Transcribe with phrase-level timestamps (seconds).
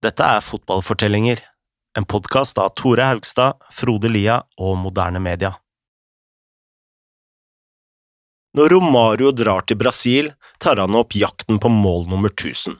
[0.00, 1.42] Dette er Fotballfortellinger,
[1.98, 5.50] en podkast av Tore Haugstad, Frode Lia og Moderne Media.
[8.56, 12.78] Når Romario drar til Brasil, tar han opp jakten på mål nummer 1000.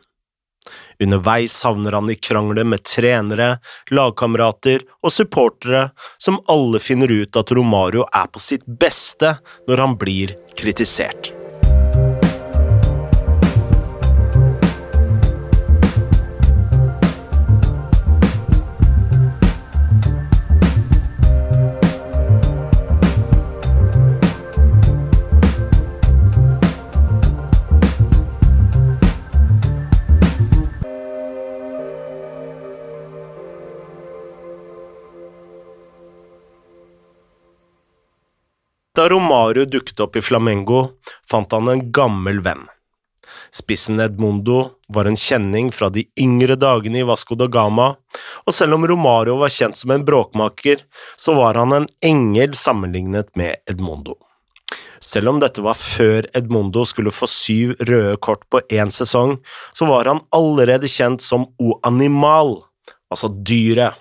[1.04, 3.50] Underveis havner han i krangler med trenere,
[3.92, 9.34] lagkamerater og supportere, som alle finner ut at Romario er på sitt beste
[9.68, 11.34] når han blir kritisert.
[39.00, 40.80] Da Romario dukket opp i Flamengo,
[41.30, 42.66] fant han en gammel venn.
[43.48, 44.58] Spissen Edmundo
[44.92, 47.86] var en kjenning fra de yngre dagene i Vasco da Gama,
[48.44, 50.82] og selv om Romario var kjent som en bråkmaker,
[51.16, 54.18] så var han en engel sammenlignet med Edmundo.
[55.00, 59.38] Selv om dette var før Edmundo skulle få syv røde kort på én sesong,
[59.72, 62.58] så var han allerede kjent som O Animal,
[63.08, 63.96] altså dyret.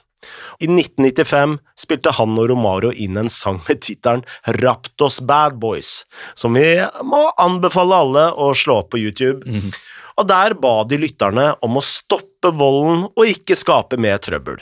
[0.59, 4.25] I 1995 spilte han og Romario inn en sang med tittelen
[4.59, 6.03] Raptos Bad Boys,
[6.35, 6.67] som vi
[7.07, 9.45] må anbefale alle å slå opp på YouTube.
[9.47, 9.71] Mm.
[10.19, 14.59] Og der ba de lytterne om å stoppe volden og ikke skape mer trøbbel.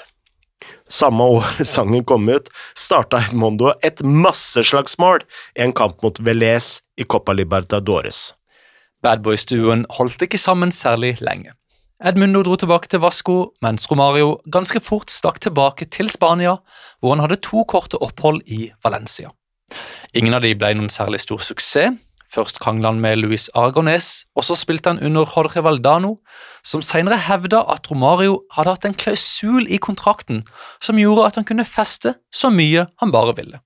[0.88, 5.25] Samme år sangen kom ut, starta Edmondo et masseslagsmål
[5.58, 8.31] i en kamp mot Velez i Copa Libertadores.
[9.03, 11.53] Bad Boys-duoen holdt ikke sammen særlig lenge.
[11.98, 16.59] Edmundo dro tilbake til Vasco, mens Romario ganske fort stakk tilbake til Spania,
[17.02, 19.31] hvor han hadde to korte opphold i Valencia.
[20.14, 21.98] Ingen av de ble noen særlig stor suksess.
[22.30, 26.18] Først krangla han med Luis Aragones, og så spilte han under Jorge Valdano,
[26.62, 30.44] som senere hevda at Romario hadde hatt en klausul i kontrakten
[30.84, 33.64] som gjorde at han kunne feste så mye han bare ville.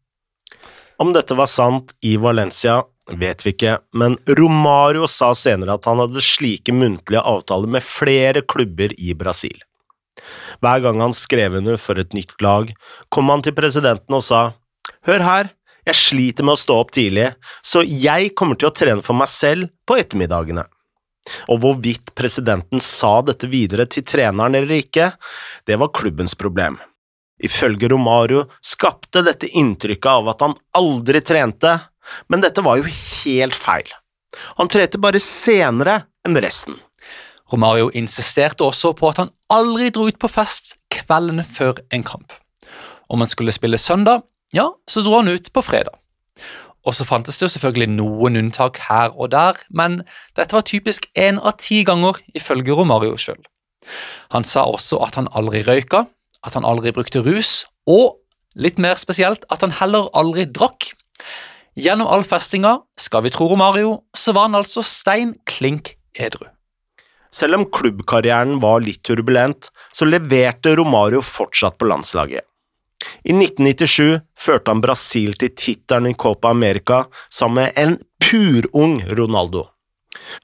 [1.02, 2.84] Om dette var sant i Valencia,
[3.20, 8.44] vet vi ikke, men Romario sa senere at han hadde slike muntlige avtaler med flere
[8.44, 9.58] klubber i Brasil.
[10.62, 12.70] Hver gang han skrev under for et nytt lag,
[13.10, 14.52] kom han til presidenten og sa
[15.08, 15.50] Hør her,
[15.88, 17.32] jeg sliter med å stå opp tidlig,
[17.66, 20.68] så jeg kommer til å trene for meg selv på ettermiddagene.
[21.54, 25.12] Og hvorvidt presidenten sa dette videre til treneren eller ikke,
[25.66, 26.78] det var klubbens problem.
[27.42, 31.74] Ifølge Romario skapte dette inntrykket av at han aldri trente,
[32.30, 33.90] men dette var jo helt feil.
[34.60, 36.78] Han trente bare senere enn resten.
[37.52, 42.32] Romario insisterte også på at han aldri dro ut på fest kvelden før en kamp.
[43.12, 44.24] Om han skulle spille søndag,
[44.56, 45.98] ja, så dro han ut på fredag.
[46.88, 50.02] Og så fantes det jo selvfølgelig noen unntak her og der, men
[50.38, 53.42] dette var typisk én av ti ganger, ifølge Romario sjøl.
[54.34, 56.06] Han sa også at han aldri røyka,
[56.42, 58.18] at han aldri brukte rus, og
[58.56, 60.92] litt mer spesielt, at han heller aldri drakk.
[61.80, 66.50] Gjennom all festinga, skal vi tro Romario, så var han altså stein klink edru.
[67.32, 72.44] Selv om klubbkarrieren var litt turbulent, så leverte Romario fortsatt på landslaget.
[73.24, 79.70] I 1997 førte han Brasil til tittelen i Copa America sammen med en purung Ronaldo.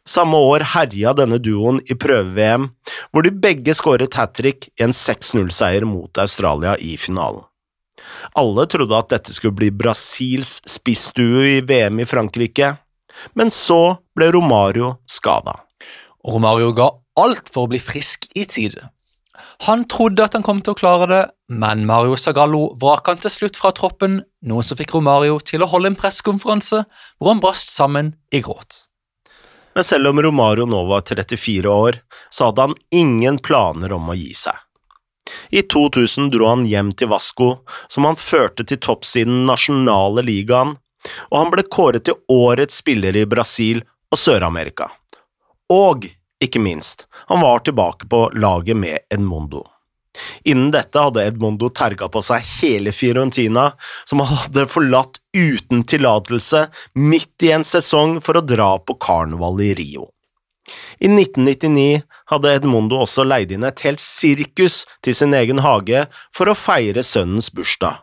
[0.08, 2.70] Samme år herja denne duoen i prøve-VM,
[3.12, 7.44] hvor de begge skåret hat trick i en 6-0-seier mot Australia i finalen.
[8.38, 12.76] Alle trodde at dette skulle bli Brasils spissstue i VM i Frankrike,
[13.38, 15.58] men så ble Romario skada.
[16.28, 18.90] Romario ga alt for å bli frisk i tide.
[19.66, 23.34] Han trodde at han kom til å klare det, men Mario Zagallo vraka han til
[23.34, 26.84] slutt fra troppen, noe som fikk Romario til å holde en pressekonferanse
[27.18, 28.84] hvor han brast sammen i gråt.
[29.78, 32.00] Men selv om Romario nå var 34 år,
[32.34, 34.58] så hadde han ingen planer om å gi seg.
[35.50, 37.50] I 2000 dro han hjem til Vasco,
[37.88, 40.76] som han førte til topps i den nasjonale ligaen,
[41.30, 44.90] og han ble kåret til årets spiller i Brasil og Sør-Amerika.
[45.74, 46.08] Og,
[46.44, 49.66] ikke minst, han var tilbake på laget med Edmondo.
[50.50, 53.70] Innen dette hadde Edmondo terga på seg hele Fiorentina,
[54.06, 56.68] som han hadde forlatt uten tillatelse
[56.98, 60.08] midt i en sesong for å dra på karneval i Rio.
[61.00, 66.06] I 1999 hadde Edmondo også leid inn et helt sirkus til sin egen hage
[66.36, 68.02] for å feire sønnens bursdag,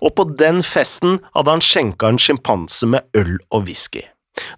[0.00, 4.04] og på den festen hadde han skjenka en sjimpanse med øl og whisky,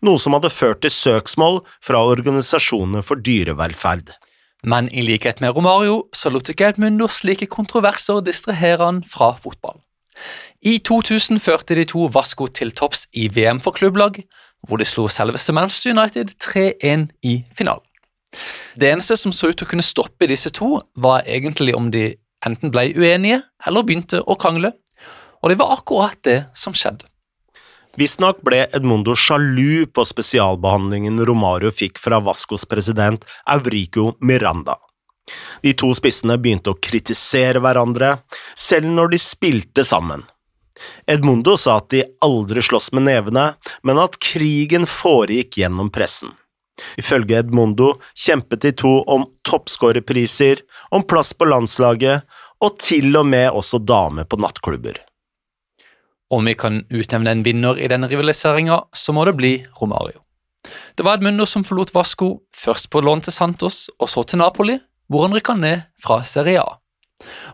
[0.03, 4.17] noe som hadde ført til søksmål fra organisasjoner for dyrevelferd.
[4.67, 9.79] Men i likhet med Romario så lot ikke Edmundo slike kontroverser distrahere han fra fotball.
[10.65, 14.23] I 2000 førte de to Vasco til topps i VM for klubblag,
[14.67, 17.85] hvor de slo selveste Manchester United 3-1 i finalen.
[18.77, 22.11] Det eneste som så ut til å kunne stoppe disse to, var egentlig om de
[22.47, 24.75] enten ble uenige eller begynte å krangle,
[25.43, 27.07] og det var akkurat det som skjedde.
[27.97, 34.77] Visstnok ble Edmundo sjalu på spesialbehandlingen Romario fikk fra Vascos president Eurico Miranda.
[35.65, 38.19] De to spissene begynte å kritisere hverandre,
[38.55, 40.27] selv når de spilte sammen.
[41.07, 43.53] Edmundo sa at de aldri sloss med nevene,
[43.83, 46.35] men at krigen foregikk gjennom pressen.
[47.01, 50.61] Ifølge Edmundo kjempet de to om toppskårerpriser,
[50.93, 52.27] om plass på landslaget
[52.65, 55.01] og til og med også damer på nattklubber.
[56.33, 60.21] Om vi kan utnevne en vinner i denne rivaliseringa, så må det bli Romario.
[60.99, 64.81] Det var Edmundo som forlot Vasco, først på lån til Santos og så til Napoli,
[65.07, 66.81] hvor han rykka ned fra Serie A.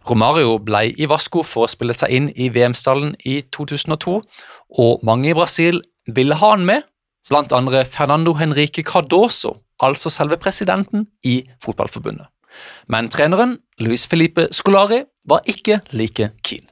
[0.09, 4.19] Romario ble i Vasco for å spille seg inn i VM-stallen i 2002,
[4.83, 5.81] og mange i Brasil
[6.11, 6.83] ville ha han med,
[7.31, 12.27] blant andre Fernando Henrique Cardoso, altså selve presidenten i fotballforbundet.
[12.93, 16.67] Men treneren, Luis Felipe Scolari, var ikke like keen.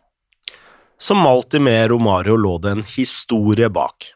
[1.01, 4.11] Som alltid med Romario lå det en historie bak.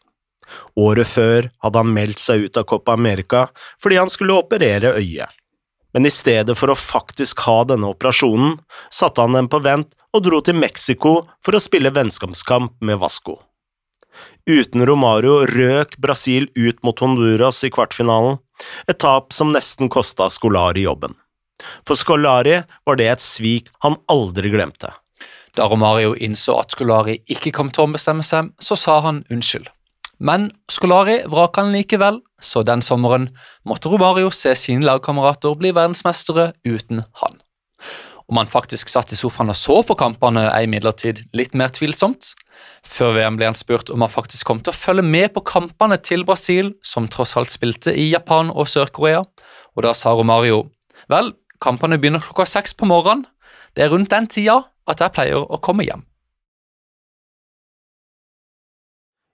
[0.77, 3.47] Året før hadde han meldt seg ut av Copa America
[3.81, 5.31] fordi han skulle operere øyet.
[5.95, 8.57] Men i stedet for å faktisk ha denne operasjonen,
[8.91, 13.37] satte han den på vent og dro til Mexico for å spille vennskapskamp med Vasco.
[14.43, 18.41] Uten Romario røk Brasil ut mot Honduras i kvartfinalen,
[18.91, 21.15] et tap som nesten kosta Scolari jobben.
[21.87, 24.91] For Scolari var det et svik han aldri glemte.
[25.55, 29.71] Da Romario innså at Scolari ikke kom til å bestemme seg, så sa han unnskyld.
[30.19, 33.29] Men Scolari vraka han likevel, så den sommeren
[33.67, 37.39] måtte Romario se sine lagkamerater bli verdensmestere uten han.
[38.25, 42.31] Om han faktisk satt i sofaen og så på kampene, er imidlertid litt mer tvilsomt.
[42.85, 45.99] Før VM ble han spurt om han faktisk kom til å følge med på kampene
[46.01, 49.21] til Brasil, som tross alt spilte i Japan og Sør-Korea,
[49.75, 50.63] og da sa Romario
[51.11, 53.27] vel, kampene begynner klokka seks på morgenen,
[53.75, 56.05] det er rundt den tida at jeg pleier å komme hjem.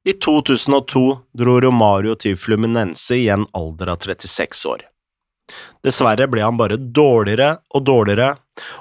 [0.03, 4.87] I 2002 dro Romario til Fluminense i en alder av 36 år.
[5.85, 8.31] Dessverre ble han bare dårligere og dårligere,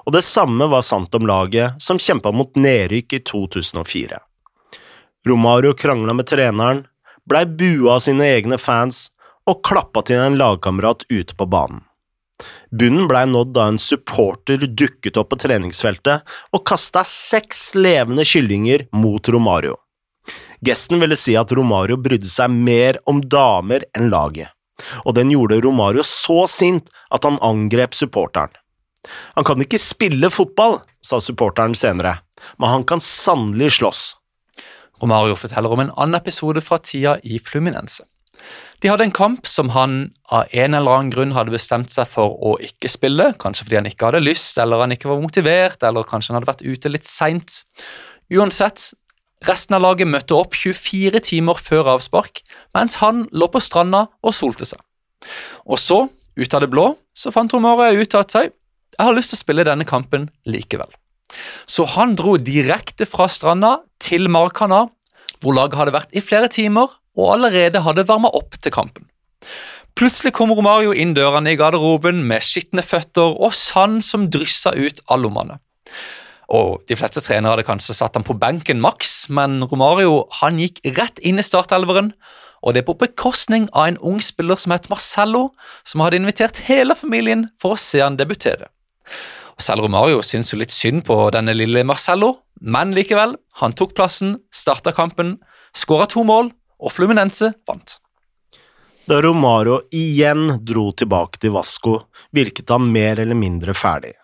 [0.06, 4.20] og det samme var sant om laget som kjempa mot nedrykk i 2004.
[5.28, 6.86] Romario krangla med treneren,
[7.28, 9.10] blei bua av sine egne fans
[9.44, 11.84] og klappa til en lagkamerat ute på banen.
[12.72, 16.24] Bunnen blei nådd da en supporter dukket opp på treningsfeltet
[16.56, 19.76] og kasta seks levende kyllinger mot Romario.
[20.66, 24.52] Gesten ville si at Romario brydde seg mer om damer enn laget,
[25.04, 28.52] og den gjorde Romario så sint at han angrep supporteren.
[29.38, 32.18] Han kan ikke spille fotball, sa supporteren senere,
[32.60, 34.02] men han kan sannelig slåss.
[35.00, 38.04] Romario forteller om en annen episode fra tida i Fluminense.
[38.80, 39.96] De hadde en kamp som han
[40.32, 43.88] av en eller annen grunn hadde bestemt seg for å ikke spille, kanskje fordi han
[43.90, 47.08] ikke hadde lyst, eller han ikke var motivert, eller kanskje han hadde vært ute litt
[47.08, 47.60] seint.
[48.32, 48.92] Uansett,
[49.48, 52.42] resten av laget møtte opp 24 timer før avspark,
[52.76, 54.80] mens han lå på stranda og solte seg.
[55.68, 56.06] Og så,
[56.36, 58.52] ut av det blå, så fant Romare ut at jeg
[58.98, 60.90] har lyst til å spille denne kampen likevel.
[61.70, 64.88] Så han dro direkte fra stranda til Markana,
[65.40, 69.06] hvor laget hadde vært i flere timer og allerede hadde varma opp til kampen.
[69.98, 75.02] Plutselig kom Romario inn dørene i garderoben med skitne føtter og sand som dryssa ut
[75.10, 75.58] av lommene.
[76.50, 80.80] Og De fleste trenere hadde kanskje satt ham på benken maks, men Romario han gikk
[80.98, 82.10] rett inn i startelveren,
[82.60, 85.50] og det er på bekostning av en ung spiller som het Marcello,
[85.86, 88.68] som hadde invitert hele familien for å se han debutere.
[89.56, 93.94] Og Selv Romario syntes jo litt synd på denne lille Marcello, men likevel, han tok
[93.96, 95.38] plassen, starta kampen,
[95.76, 97.98] skåra to mål og Fluminense vant.
[99.08, 101.96] Da Romario igjen dro tilbake til Vasco,
[102.36, 104.14] virket han mer eller mindre ferdig.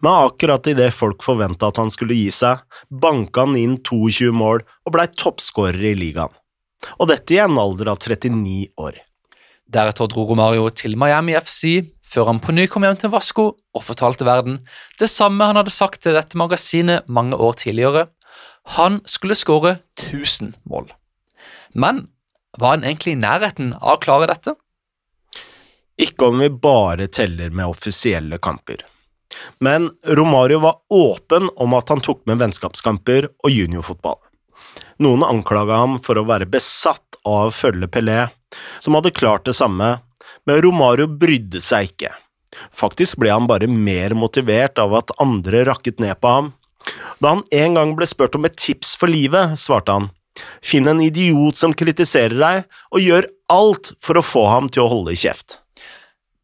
[0.00, 4.62] Men akkurat idet folk forventa at han skulle gi seg, banka han inn 22 mål
[4.62, 6.32] og blei toppskårer i ligaen.
[6.98, 8.98] Og dette i en alder av 39 år.
[9.72, 13.84] Deretter dro Romario til Miami FC, før han på ny kom hjem til Vasco og
[13.86, 14.58] fortalte verden
[15.00, 18.08] det samme han hadde sagt til dette magasinet mange år tidligere.
[18.76, 20.90] Han skulle skåre 1000 mål.
[21.72, 22.06] Men
[22.58, 24.54] var han egentlig i nærheten av å klare dette?
[26.00, 28.84] Ikke om vi bare teller med offisielle kamper.
[29.60, 34.18] Men Romario var åpen om at han tok med vennskapskamper og juniorfotball.
[35.02, 38.26] Noen anklaga ham for å være besatt av å følge Pelé,
[38.78, 39.96] som hadde klart det samme,
[40.46, 42.12] men Romario brydde seg ikke.
[42.74, 46.50] Faktisk ble han bare mer motivert av at andre rakket ned på ham.
[47.22, 50.10] Da han en gang ble spurt om et tips for livet, svarte han
[50.64, 52.62] Finn en idiot som kritiserer deg,
[52.94, 55.61] og gjør alt for å få ham til å holde kjeft.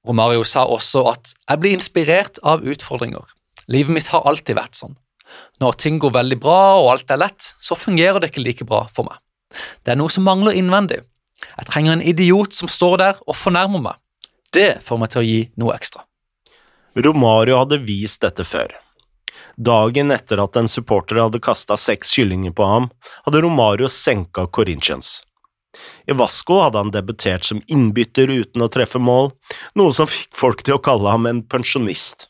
[0.09, 3.25] Romario sa også at jeg blir inspirert av utfordringer.
[3.69, 4.97] Livet mitt har alltid vært sånn.
[5.61, 8.87] Når ting går veldig bra og alt er lett, så fungerer det ikke like bra
[8.95, 9.21] for meg.
[9.85, 11.03] Det er noe som mangler innvendig.
[11.45, 14.01] Jeg trenger en idiot som står der og fornærmer meg.
[14.55, 16.05] Det får meg til å gi noe ekstra.
[16.99, 18.73] Romario hadde vist dette før.
[19.59, 22.89] Dagen etter at en supporter hadde kasta seks kyllinger på ham,
[23.27, 25.19] hadde Romario senka Corinthians.
[26.09, 29.33] I Vasco hadde han debutert som innbytter uten å treffe mål,
[29.79, 32.29] noe som fikk folk til å kalle ham en pensjonist.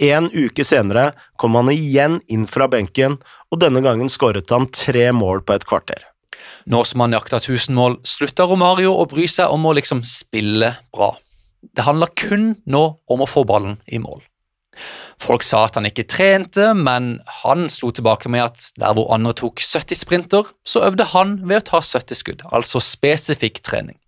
[0.00, 3.18] En uke senere kom han igjen inn fra benken,
[3.52, 6.06] og denne gangen skåret han tre mål på et kvarter.
[6.68, 10.74] Nå som han jakta 1000 mål, slutta Romario å bry seg om å liksom spille
[10.94, 11.14] bra.
[11.60, 14.20] Det handler kun nå om å få ballen i mål.
[15.18, 19.34] Folk sa at han ikke trente, men han slo tilbake med at der hvor andre
[19.36, 23.98] tok 70 sprinter, så øvde han ved å ta 70 skudd, altså spesifikk trening.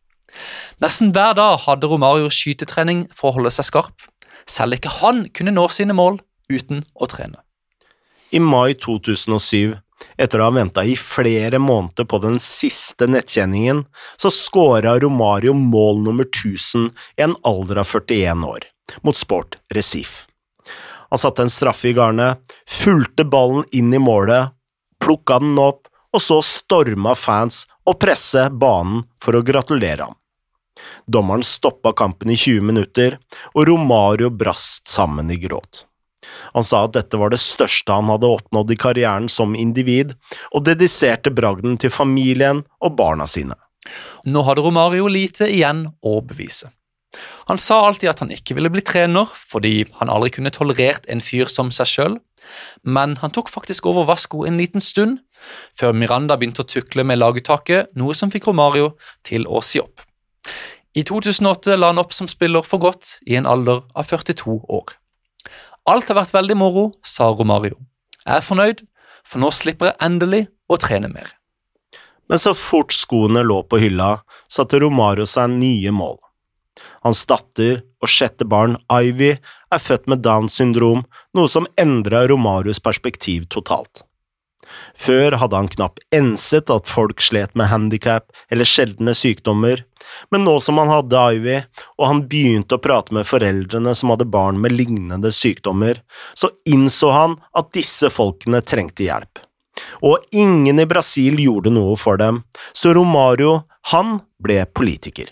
[0.82, 4.06] Nesten hver dag hadde Romario skytetrening for å holde seg skarp.
[4.48, 7.42] Selv ikke han kunne nå sine mål uten å trene.
[8.30, 9.74] I mai 2007,
[10.20, 13.84] etter å ha venta i flere måneder på den siste nettkjenningen,
[14.16, 18.66] så skåra Romario mål nummer 1000 i en alder av 41 år,
[19.02, 20.30] mot Sport Recife.
[21.10, 22.38] Han satte en straffe i garnet,
[22.68, 24.54] fulgte ballen inn i målet,
[25.02, 30.16] plukka den opp, og så storma fans og presse banen for å gratulere ham.
[31.06, 33.18] Dommeren stoppa kampen i 20 minutter,
[33.54, 35.84] og Romario brast sammen i gråt.
[36.54, 40.14] Han sa at dette var det største han hadde oppnådd i karrieren som individ,
[40.54, 43.56] og dediserte bragden til familien og barna sine.
[44.26, 46.70] Nå hadde Romario lite igjen å bevise.
[47.50, 51.18] Han sa alltid at han ikke ville bli trener, fordi han aldri kunne tolerert en
[51.18, 52.12] fyr som seg sjøl,
[52.86, 55.18] men han tok faktisk over Vasco en liten stund,
[55.74, 58.92] før Miranda begynte å tukle med laguttaket, noe som fikk Romario
[59.26, 60.04] til å si opp.
[60.94, 64.94] I 2008 la han opp som spiller for godt, i en alder av 42 år.
[65.90, 67.82] Alt har vært veldig moro, sa Romario.
[68.28, 68.86] Jeg er fornøyd,
[69.26, 71.34] for nå slipper jeg endelig å trene mer.
[72.30, 76.20] Men så fort skoene lå på hylla, satte Romario seg nye mål.
[77.04, 79.34] Hans datter og sjette barn, Ivy,
[79.72, 84.04] er født med Downs syndrom, noe som endra Romarios perspektiv totalt.
[84.94, 89.82] Før hadde han knapt enset at folk slet med handikap eller sjeldne sykdommer,
[90.30, 91.56] men nå som han hadde Ivy,
[91.98, 96.02] og han begynte å prate med foreldrene som hadde barn med lignende sykdommer,
[96.34, 99.42] så innså han at disse folkene trengte hjelp.
[100.04, 102.42] Og ingen i Brasil gjorde noe for dem,
[102.76, 103.62] så Romario,
[103.94, 105.30] han ble politiker.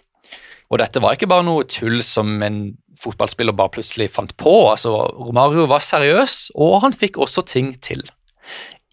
[0.69, 2.61] Og dette var ikke bare noe tull som en
[3.01, 4.55] fotballspiller bare plutselig fant på.
[4.71, 8.03] altså Romario var seriøs, og han fikk også ting til.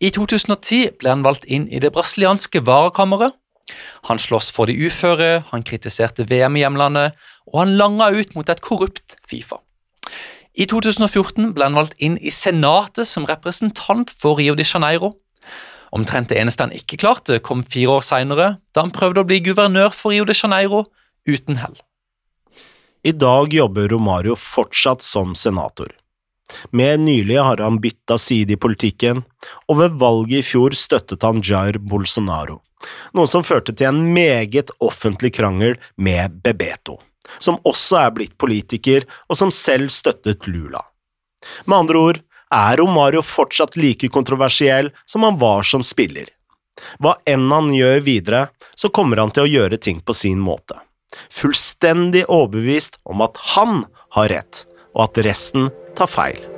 [0.03, 3.36] I 2010 ble han valgt inn i det brasilianske varekammeret.
[4.05, 7.15] Han sloss for de uføre, han kritiserte VM i hjemlandet,
[7.50, 9.58] og han langa ut mot et korrupt Fifa.
[10.55, 15.15] I 2014 ble han valgt inn i Senatet som representant for Rio de Janeiro.
[15.96, 19.41] Omtrent det eneste han ikke klarte, kom fire år seinere, da han prøvde å bli
[19.44, 20.86] guvernør for Rio de Janeiro
[21.25, 21.77] uten hell.
[23.05, 25.91] I dag jobber Romario fortsatt som senator.
[26.70, 29.24] Mer nylig har han bytta side i politikken,
[29.67, 32.60] og ved valget i fjor støttet han Jair Bolsonaro,
[33.13, 36.98] noe som førte til en meget offentlig krangel med Bebeto,
[37.38, 40.82] som også er blitt politiker og som selv støttet Lula.
[41.65, 42.22] Med andre ord
[42.53, 46.29] er Romario fortsatt like kontroversiell som han var som spiller.
[46.98, 50.82] Hva enn han gjør videre, så kommer han til å gjøre ting på sin måte
[51.34, 53.86] fullstendig overbevist om at han
[54.17, 56.54] har rett, og at resten tar feil.